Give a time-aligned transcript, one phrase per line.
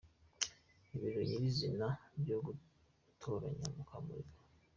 [0.93, 1.87] Ibirori nyir’izina
[2.21, 4.35] byo gutoranya Mukamurigo.